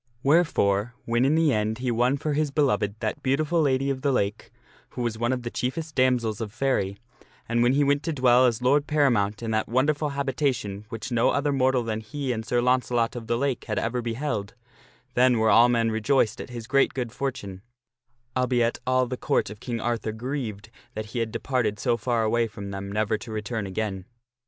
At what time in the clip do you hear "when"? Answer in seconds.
1.05-1.25, 7.61-7.73